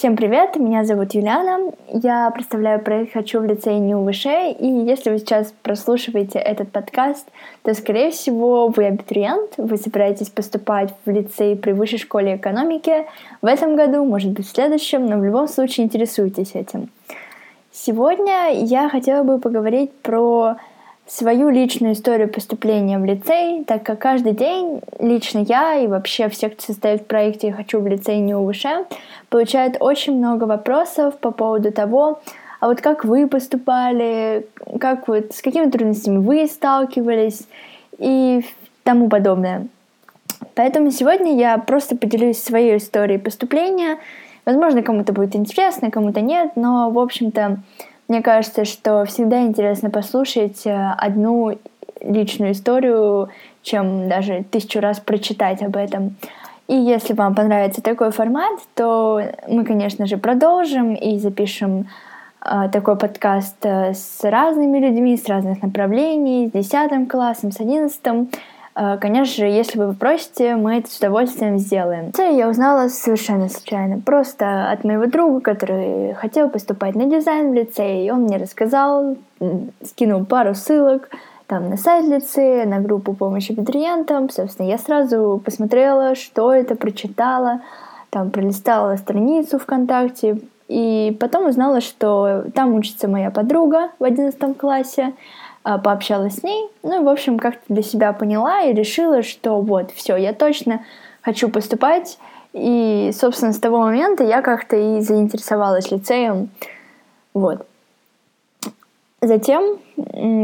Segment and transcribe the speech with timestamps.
[0.00, 5.18] Всем привет, меня зовут Юлиана, я представляю проект «Хочу в лицее выше», и если вы
[5.18, 7.28] сейчас прослушиваете этот подкаст,
[7.64, 13.04] то, скорее всего, вы абитуриент, вы собираетесь поступать в лицей при высшей школе экономики.
[13.42, 16.88] В этом году, может быть, в следующем, но в любом случае интересуетесь этим.
[17.70, 20.56] Сегодня я хотела бы поговорить про
[21.10, 26.48] свою личную историю поступления в лицей, так как каждый день лично я и вообще все,
[26.48, 28.86] кто состоит в проекте «Хочу в лицей не выше»,
[29.28, 32.20] получают очень много вопросов по поводу того,
[32.60, 34.46] а вот как вы поступали,
[34.78, 37.42] как вот, с какими трудностями вы сталкивались
[37.98, 38.42] и
[38.84, 39.66] тому подобное.
[40.54, 43.98] Поэтому сегодня я просто поделюсь своей историей поступления.
[44.44, 47.58] Возможно, кому-то будет интересно, кому-то нет, но, в общем-то,
[48.10, 51.56] мне кажется, что всегда интересно послушать э, одну
[52.00, 53.28] личную историю,
[53.62, 56.16] чем даже тысячу раз прочитать об этом.
[56.66, 61.86] И если вам понравится такой формат, то мы, конечно же, продолжим и запишем
[62.44, 68.00] э, такой подкаст э, с разными людьми, с разных направлений, с 10 классом, с 11.
[68.74, 72.08] Э, конечно же, если вы попросите, мы это с удовольствием сделаем.
[72.08, 74.00] Это я узнала совершенно случайно.
[74.00, 79.16] Просто от моего друга, который хотел поступать на дизайн в лицее, и он мне рассказал,
[79.82, 81.08] скинул пару ссылок
[81.50, 84.30] там на сайт лицея, на группу помощи абитуриентам.
[84.30, 87.62] Собственно, я сразу посмотрела, что это, прочитала,
[88.10, 95.12] там пролистала страницу ВКонтакте, и потом узнала, что там учится моя подруга в 11 классе,
[95.62, 99.90] пообщалась с ней, ну и, в общем, как-то для себя поняла и решила, что вот,
[99.90, 100.84] все, я точно
[101.22, 102.18] хочу поступать.
[102.52, 106.48] И, собственно, с того момента я как-то и заинтересовалась лицеем.
[107.32, 107.66] Вот.
[109.22, 109.78] Затем,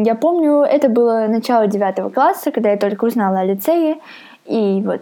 [0.05, 3.99] я помню, это было начало девятого класса, когда я только узнала о лицее.
[4.45, 5.01] И вот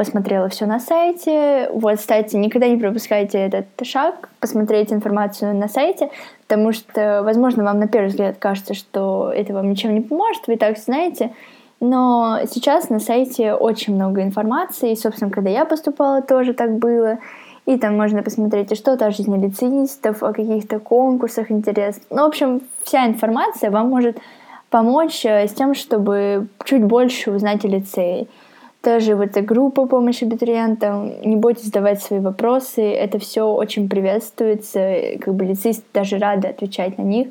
[0.00, 1.68] посмотрела все на сайте.
[1.74, 6.08] Вот, кстати, никогда не пропускайте этот шаг, посмотреть информацию на сайте,
[6.48, 10.56] потому что, возможно, вам на первый взгляд кажется, что это вам ничем не поможет, вы
[10.56, 11.32] так знаете,
[11.80, 17.18] но сейчас на сайте очень много информации, и, собственно, когда я поступала, тоже так было.
[17.66, 22.06] И там можно посмотреть и что-то о жизни лицеистов, о каких-то конкурсах интересных.
[22.08, 24.16] Ну, в общем, вся информация вам может
[24.70, 28.28] помочь э, с тем, чтобы чуть больше узнать о лицее.
[28.82, 35.18] Тоже вот эта группа помощи абитуриентам, не бойтесь задавать свои вопросы, это все очень приветствуется,
[35.20, 37.28] как бы лицеисты даже рады отвечать на них,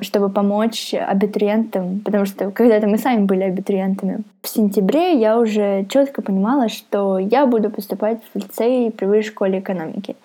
[0.00, 4.22] чтобы помочь абитуриентам, потому что когда-то мы сами были абитуриентами.
[4.42, 9.60] В сентябре я уже четко понимала, что я буду поступать в лицей при высшей школе
[9.60, 10.16] экономики.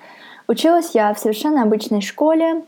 [0.48, 2.64] Училась я в совершенно обычной школе,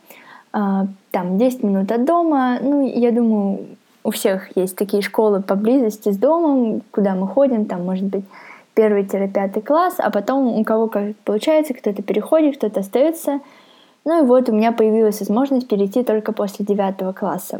[0.51, 2.59] а, там 10 минут от дома.
[2.61, 3.65] Ну, я думаю,
[4.07, 8.23] у всех есть такие школы поблизости с домом, куда мы ходим, там, может быть,
[8.73, 13.41] первый-пятый класс, а потом у кого как получается, кто-то переходит, кто-то остается.
[14.05, 17.59] Ну и вот у меня появилась возможность перейти только после девятого класса.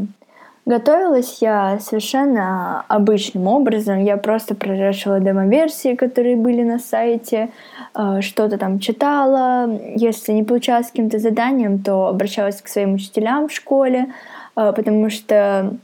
[0.65, 4.01] Готовилась я совершенно обычным образом.
[4.01, 7.49] Я просто прорешила демо-версии, которые были на сайте,
[7.93, 9.69] э, что-то там читала.
[9.95, 14.07] Если не получалось каким-то заданием, то обращалась к своим учителям в школе,
[14.55, 15.77] э, потому что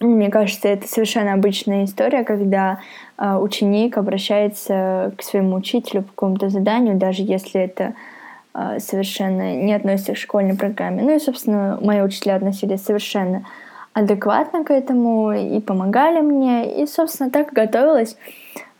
[0.00, 2.80] мне кажется, это совершенно обычная история, когда
[3.16, 7.94] э, ученик обращается к своему учителю по какому-то заданию, даже если это
[8.54, 11.02] э, совершенно не относится к школьной программе.
[11.02, 13.44] Ну и, собственно, мои учителя относились совершенно
[13.92, 16.82] адекватно к этому и помогали мне.
[16.82, 18.16] И, собственно, так готовилась.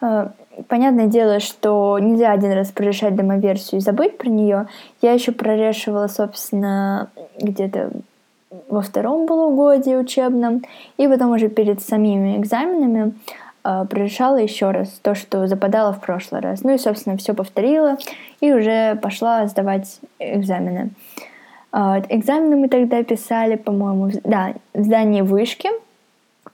[0.00, 0.30] Э,
[0.66, 4.66] понятное дело, что нельзя один раз прорешать демоверсию и забыть про нее.
[5.00, 7.10] Я еще прорешивала, собственно,
[7.40, 7.92] где-то
[8.68, 10.62] во втором полугодии учебном,
[10.96, 13.14] и потом уже перед самими экзаменами
[13.64, 16.62] э, прорешала еще раз то, что западало в прошлый раз.
[16.62, 17.96] Ну и, собственно, все повторила
[18.40, 20.90] и уже пошла сдавать экзамены.
[21.72, 25.68] Э, экзамены мы тогда писали, по-моему, да, в здании вышки.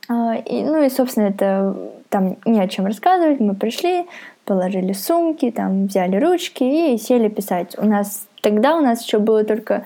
[0.09, 1.75] Э, и, ну и, собственно, это
[2.09, 3.39] там не о чем рассказывать.
[3.39, 4.05] Мы пришли,
[4.45, 7.75] положили сумки, там взяли ручки и сели писать.
[7.77, 9.85] У нас тогда у нас еще было только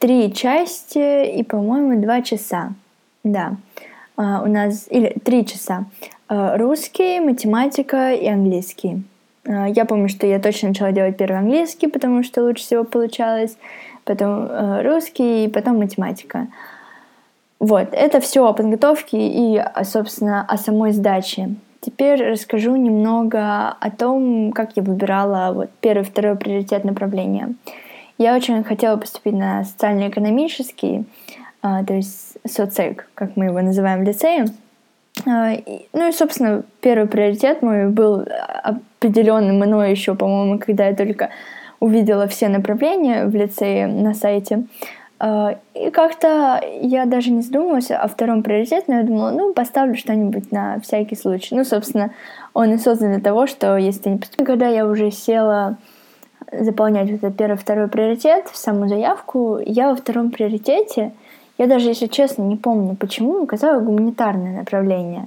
[0.00, 2.72] три части и, по-моему, два часа.
[3.22, 3.56] Да,
[4.16, 5.84] uh, у нас или три часа.
[6.28, 9.02] Uh, русский, математика и английский.
[9.44, 13.58] Uh, я помню, что я точно начала делать первый английский, потому что лучше всего получалось,
[14.04, 14.48] потом
[14.82, 16.48] русский и потом математика.
[17.58, 21.50] Вот, это все о подготовке и, собственно, о самой сдаче.
[21.82, 27.54] Теперь расскажу немного о том, как я выбирала вот первое, второе приоритет направления.
[28.20, 31.06] Я очень хотела поступить на социально-экономический,
[31.62, 34.44] а, то есть соцек, как мы его называем в лицее.
[35.26, 35.52] А,
[35.94, 38.26] ну и, собственно, первый приоритет мой был
[38.62, 41.30] определенный мной еще, по-моему, когда я только
[41.80, 44.64] увидела все направления в лицее на сайте.
[45.18, 49.96] А, и как-то я даже не задумывалась о втором приоритете, но я думала, ну, поставлю
[49.96, 51.54] что-нибудь на всякий случай.
[51.54, 52.10] Ну, собственно,
[52.52, 54.46] он и создан для того, что если ты не поступишь...
[54.46, 55.78] Когда я уже села
[56.52, 61.12] заполнять вот этот первый, второй приоритет, саму заявку, я во втором приоритете,
[61.58, 65.26] я даже, если честно, не помню, почему, указала гуманитарное направление.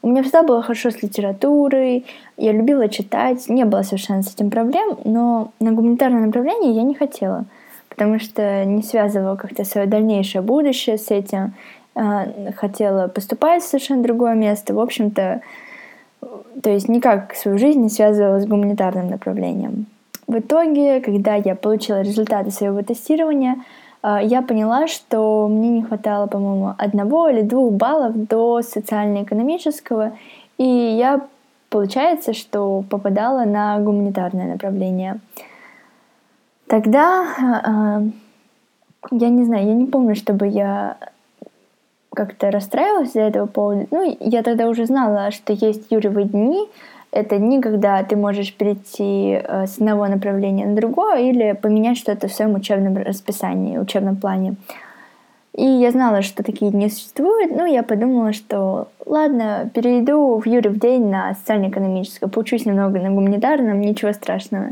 [0.00, 4.50] У меня всегда было хорошо с литературой, я любила читать, не было совершенно с этим
[4.50, 7.44] проблем, но на гуманитарное направление я не хотела—
[7.92, 11.52] потому что не связывала как-то свое дальнейшее будущее с этим.
[11.94, 12.26] А,
[12.56, 14.72] хотела поступать в совершенно другое место.
[14.72, 15.42] В общем-то,
[16.62, 19.86] то есть никак свою жизнь не связывала с гуманитарным направлением.
[20.32, 23.56] В итоге, когда я получила результаты своего тестирования,
[24.00, 30.12] а, я поняла, что мне не хватало, по-моему, одного или двух баллов до социально-экономического,
[30.56, 31.20] и я,
[31.68, 35.20] получается, что попадала на гуманитарное направление.
[36.66, 38.10] Тогда э,
[39.10, 40.96] я не знаю, я не помню, чтобы я
[42.14, 43.86] как-то расстраивалась за этого повода.
[43.90, 46.68] Ну, я тогда уже знала, что есть юрьевые дни.
[47.12, 52.26] Это дни, когда ты можешь перейти э, с одного направления на другое или поменять что-то
[52.26, 54.56] в своем учебном расписании, учебном плане.
[55.54, 60.78] И я знала, что такие дни существуют, ну, я подумала, что ладно, перейду в Юрьев
[60.78, 64.70] день на социально-экономическое, поучусь немного на гуманитарном, ничего страшного.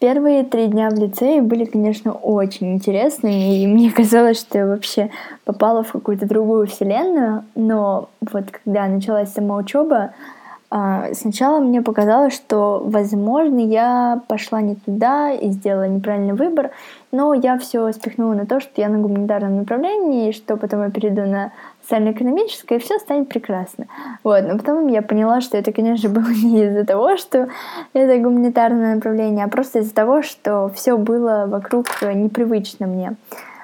[0.00, 5.10] Первые три дня в лицее были, конечно, очень интересными, и мне казалось, что я вообще
[5.44, 10.10] попала в какую-то другую вселенную, но вот когда началась сама учеба,
[11.12, 16.70] сначала мне показалось, что, возможно, я пошла не туда и сделала неправильный выбор,
[17.10, 21.26] но я все спихнула на то, что я на гуманитарном направлении, что потом я перейду
[21.26, 21.52] на
[21.82, 23.86] социально-экономическое, и все станет прекрасно.
[24.24, 27.48] Вот, но потом я поняла, что это, конечно, было не из-за того, что
[27.92, 33.16] это гуманитарное направление, а просто из-за того, что все было вокруг непривычно мне.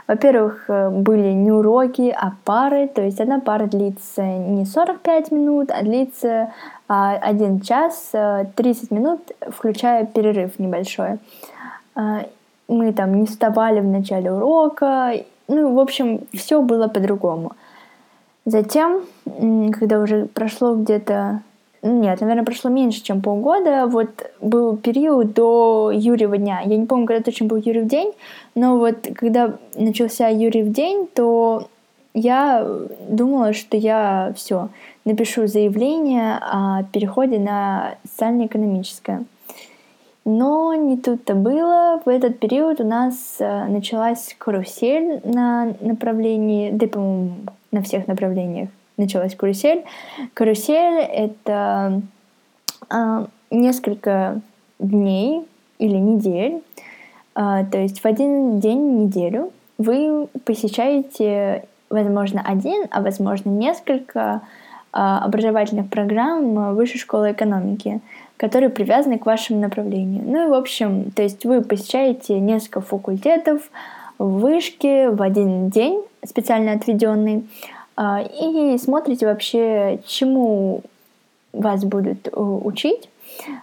[0.09, 2.89] Во-первых, э, были не уроки, а пары.
[2.89, 6.53] То есть одна пара длится не 45 минут, а длится
[6.89, 8.13] а, 1 час
[8.55, 11.19] 30 э, минут, включая перерыв небольшой.
[11.95, 12.25] А,
[12.69, 15.13] мы там не вставали в начале урока.
[15.47, 17.53] Ну, в общем, все было по-другому.
[18.47, 19.03] Затем,
[19.73, 21.43] когда уже прошло где-то
[21.83, 23.87] нет, наверное, прошло меньше, чем полгода.
[23.87, 26.61] Вот был период до Юрьева дня.
[26.65, 28.13] Я не помню, когда точно был Юрьев день,
[28.55, 31.69] но вот когда начался Юрьев день, то
[32.15, 32.67] я
[33.09, 34.71] думала, что я все
[35.05, 39.25] напишу заявление о переходе на социально-экономическое.
[40.25, 42.03] Но не тут-то было.
[42.05, 47.33] В этот период у нас э, началась карусель на направлении, да, по-моему,
[47.71, 49.85] на всех направлениях началась карусель.
[50.35, 52.03] Карусель— это
[52.91, 54.41] э, несколько
[54.79, 55.45] дней
[55.79, 56.62] или недель,
[57.35, 64.21] э, то есть в один день неделю вы посещаете, возможно, один, а возможно, несколько
[64.93, 68.00] э, образовательных программ Высшей школы экономики,
[68.37, 70.23] которые привязаны к вашему направлению.
[70.27, 73.71] Ну и, в общем, то есть вы посещаете несколько факультетов
[74.19, 77.45] в вышке в один день, специально отведенный,
[77.99, 80.83] и смотрите вообще, чему
[81.53, 83.09] вас будут э, учить,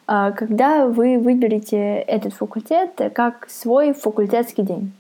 [0.07, 4.93] а, когда вы выберете этот факультет как свой факультетский день.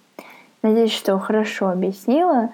[0.61, 2.49] Надеюсь, что хорошо объяснила.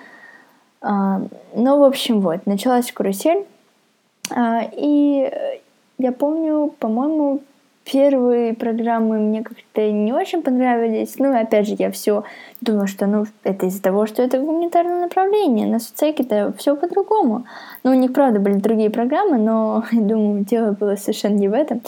[0.82, 1.22] А,
[1.54, 3.46] ну, в общем, вот, началась карусель.
[4.74, 5.32] И
[5.98, 7.42] я помню, по-моему,
[7.92, 11.20] первые программы мне как-то не очень понравились.
[11.20, 12.24] Ну, опять же, я все
[12.62, 15.68] думаю, что ну, это из-за того, что это гуманитарное направление.
[15.68, 17.46] На соцсеке-то все по-другому.
[17.84, 21.54] Ну, у них, правда, были другие программы, но, я думаю, дело было совершенно не в
[21.54, 21.82] этом.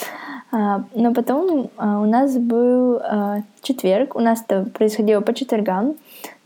[0.51, 5.95] А, но потом а, у нас был а, четверг, у нас это происходило по четвергам,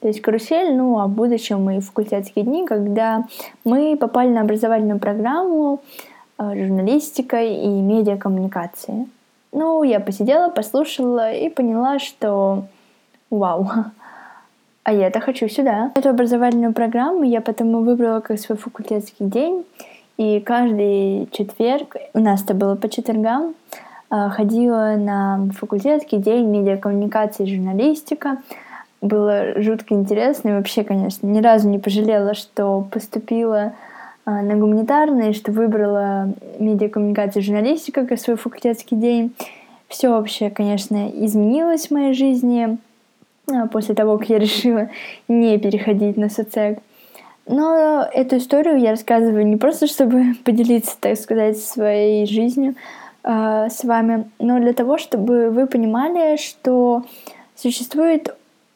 [0.02, 3.26] то есть карусель, ну, а в будущем и факультетские дни, когда
[3.66, 5.82] мы попали на образовательную программу
[6.40, 9.08] журналистика и медиакоммуникации.
[9.52, 12.66] Ну, я посидела, послушала и поняла, что
[13.30, 13.70] вау,
[14.84, 15.92] а я-то хочу сюда.
[15.96, 19.66] Эту образовательную программу я потому выбрала как свой факультетский день.
[20.18, 23.54] И каждый четверг, у нас это было по четвергам,
[24.10, 28.38] а, ходила на факультетский день медиакоммуникации и журналистика.
[29.02, 33.74] Было жутко интересно и вообще, конечно, ни разу не пожалела, что поступила
[34.32, 39.34] на гуманитарный, что выбрала медиакоммуникацию и журналистика как свой факультетский день.
[39.88, 42.78] Все вообще, конечно, изменилось в моей жизни
[43.50, 44.90] а, после того, как я решила
[45.30, 46.80] не переходить на соцек.
[47.46, 52.76] Но эту историю я рассказываю не просто, чтобы поделиться, так сказать, своей жизнью,
[53.24, 57.04] э, с вами, но для того, чтобы вы понимали, что
[57.56, 58.36] существует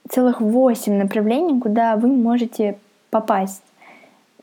[0.10, 2.78] целых восемь направлений, куда вы можете
[3.10, 3.64] попасть,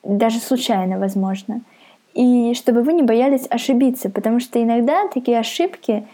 [0.02, 1.60] даже случайно, возможно.
[2.14, 6.04] И чтобы вы не боялись ошибиться, потому что иногда такие ошибки,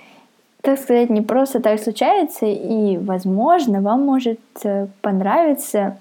[0.61, 5.99] так сказать, не просто так случаются, и, возможно, вам может э, понравиться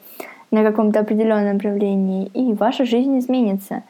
[0.52, 3.84] на каком-то определенном направлении, и ваша жизнь изменится.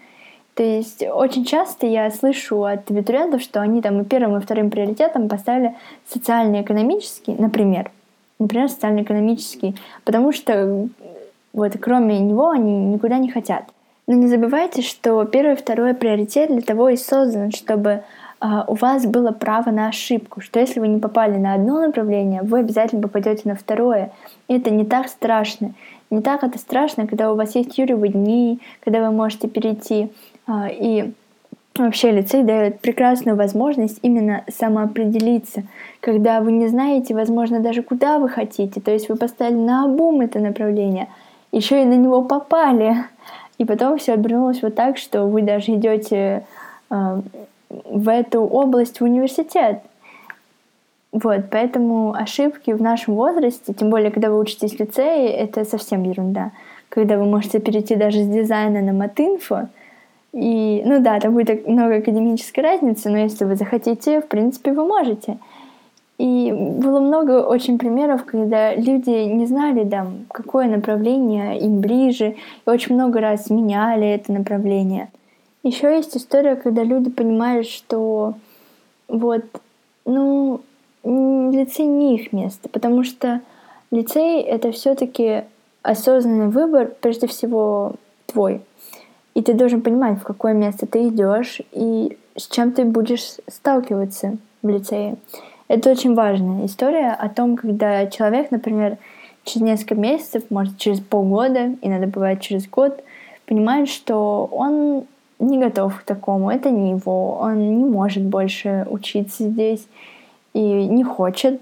[0.56, 4.70] То есть очень часто я слышу от абитуриентов, что они там и первым, и вторым
[4.70, 5.76] приоритетом поставили
[6.08, 7.92] социально-экономический, например,
[8.38, 10.88] например, социально-экономический, потому что
[11.54, 13.66] вот кроме него они никуда не хотят.
[14.14, 18.76] Но не забывайте, что первый и второй приоритет для того и создан, чтобы э, у
[18.76, 23.02] вас было право на ошибку, что если вы не попали на одно направление, вы обязательно
[23.02, 24.12] попадете на второе.
[24.48, 25.74] И это не так страшно.
[26.12, 30.12] Не так это страшно, когда у вас есть юрьевы дни, когда вы можете перейти
[30.48, 31.14] э, и
[31.76, 35.64] Вообще лицей дает прекрасную возможность именно самоопределиться,
[36.02, 38.80] когда вы не знаете, возможно, даже куда вы хотите.
[38.80, 41.08] То есть вы поставили на обум это направление,
[41.52, 43.06] еще и на него попали.
[43.64, 46.46] И потом все обернулось вот так, что вы даже идете
[46.92, 47.22] э,
[47.70, 49.80] в эту область в университет.
[51.14, 56.04] Вот, поэтому ошибки в нашем возрасте, тем более, когда вы учитесь в лицее, это совсем
[56.04, 56.52] ерунда.
[56.90, 59.70] Когда вы можете перейти даже с дизайна на матинфо,
[60.34, 64.86] и, ну да, там будет много академической разницы, но если вы захотите, в принципе, вы
[64.86, 65.38] можете.
[66.18, 72.70] И было много очень примеров, когда люди не знали, да, какое направление им ближе, и
[72.70, 75.12] очень много раз меняли это направление.
[75.64, 78.36] Еще есть история, когда люди понимают, что
[79.08, 79.44] вот,
[80.06, 80.62] ну,
[81.04, 83.42] лицей не их место, потому что
[83.92, 85.44] лицей— это все таки
[85.82, 87.94] осознанный выбор, прежде всего,
[88.26, 88.62] твой.
[89.34, 94.38] И ты должен понимать, в какое место ты идешь и с чем ты будешь сталкиваться
[94.62, 95.18] в лицее.
[95.74, 98.98] Это очень важная история о том, когда человек, например,
[99.44, 103.04] через несколько месяцев, может, через полгода, иногда бывает через год,
[103.48, 105.06] понимает, что он
[105.40, 109.88] не готов к такому, это не его, он не может больше учиться здесь
[110.54, 111.60] и не хочет,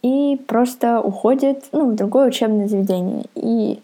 [0.00, 3.26] и просто уходит ну, в другое учебное заведение.
[3.34, 3.82] И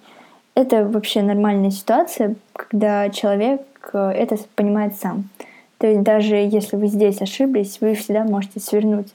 [0.54, 3.60] это вообще нормальная ситуация, когда человек
[3.92, 5.28] э, это понимает сам.
[5.76, 9.08] То есть даже если вы здесь ошиблись, вы всегда можете свернуть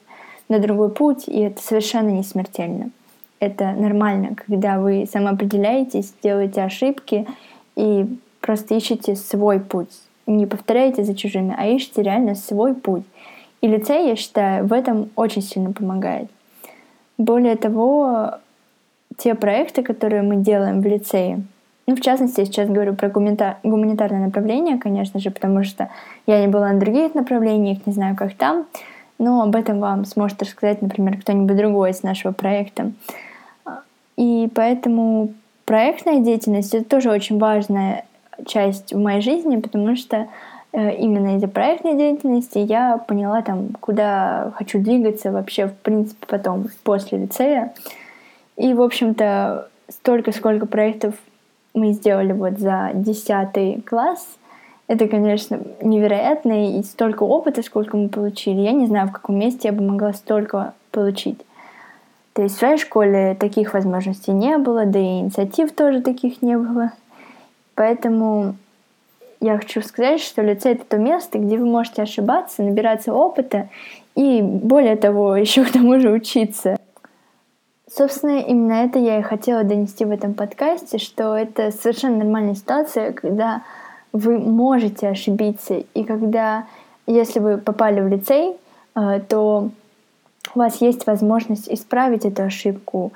[0.51, 2.91] на другой путь, и это совершенно не смертельно.
[3.39, 7.25] Это нормально, когда вы самоопределяетесь, делаете ошибки
[7.77, 8.05] и
[8.41, 9.89] просто ищете свой путь.
[10.27, 13.03] Не повторяете за чужими, а ищете реально свой путь.
[13.61, 16.29] И лицей, я считаю, в этом очень сильно помогает.
[17.17, 18.31] Более того,
[19.17, 21.43] те проекты, которые мы делаем в лицее,
[21.87, 25.89] ну, в частности, я сейчас говорю про гуманитарное направление, конечно же, потому что
[26.27, 28.65] я не была на других направлениях, не знаю, как там,
[29.21, 32.91] но об этом вам сможет рассказать, например, кто-нибудь другой из нашего проекта.
[34.17, 35.33] И поэтому
[35.65, 38.05] проектная деятельность— это тоже очень важная
[38.47, 40.27] часть в моей жизни, потому что
[40.73, 46.65] э, именно из-за проектной деятельности я поняла, там, куда хочу двигаться вообще, в принципе, потом,
[46.83, 47.73] после лицея.
[48.57, 51.13] И, в общем-то, столько, сколько проектов
[51.75, 54.27] мы сделали вот за 10 класс,
[54.91, 58.59] это, конечно, невероятно, и столько опыта, сколько мы получили.
[58.59, 61.39] Я не знаю, в каком месте я бы могла столько получить.
[62.33, 66.57] То есть в своей школе таких возможностей не было, да и инициатив тоже таких не
[66.57, 66.91] было.
[67.75, 68.55] Поэтому
[69.39, 73.69] я хочу сказать, что лицей— это то место, где вы можете ошибаться, набираться опыта
[74.17, 76.77] и, более того, еще к тому же учиться.
[77.89, 83.13] Собственно, именно это я и хотела донести в этом подкасте, что это совершенно нормальная ситуация,
[83.13, 83.63] когда
[84.13, 86.65] вы можете ошибиться, и когда,
[87.07, 88.55] если вы попали в лицей,
[88.95, 89.69] э, то
[90.55, 93.11] у вас есть возможность исправить эту ошибку,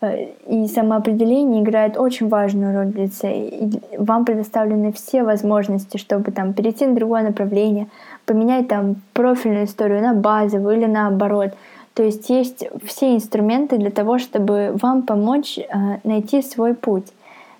[0.00, 3.48] э, и самоопределение играет очень важную роль в лицее.
[3.48, 7.88] И вам предоставлены все возможности, чтобы там перейти на другое направление,
[8.24, 11.52] поменять там профильную историю на базовую или наоборот—
[11.94, 15.64] то есть есть все инструменты для того, чтобы вам помочь э,
[16.04, 17.06] найти свой путь.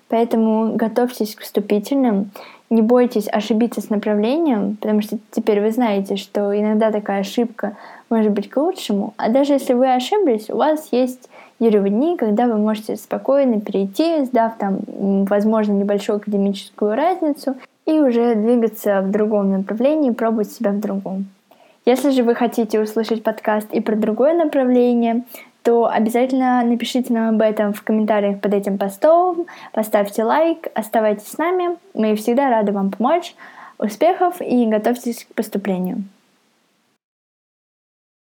[0.07, 2.31] Поэтому готовьтесь к вступительным,
[2.71, 7.77] не бойтесь ошибиться с направлением, потому что теперь вы знаете, что иногда такая ошибка
[8.09, 9.13] может быть к лучшему.
[9.17, 14.23] А даже если вы ошиблись, у вас есть юрьевы дни, когда вы можете спокойно перейти,
[14.25, 14.79] сдав там,
[15.25, 21.25] возможно, небольшую академическую разницу, и уже двигаться в другом направлении, пробовать себя в другом.
[21.85, 25.23] Если же вы хотите услышать подкаст и про другое направление,
[25.63, 31.37] то обязательно напишите нам об этом в комментариях под этим постом, поставьте лайк, оставайтесь с
[31.37, 33.35] нами, мы всегда рады вам помочь.
[33.77, 36.03] Успехов и готовьтесь к поступлению.